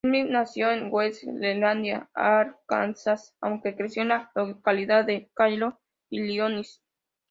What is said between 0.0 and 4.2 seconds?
Smith nació en West Helena, Arkansas, aunque creció en